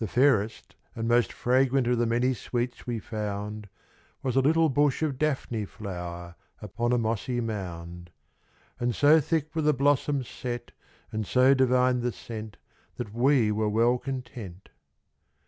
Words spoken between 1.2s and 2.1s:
fragrant Of the